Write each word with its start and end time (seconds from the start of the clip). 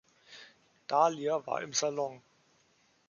Dahlia 0.87 1.45
war 1.45 1.61
im 1.61 1.73
Salon. 1.73 2.23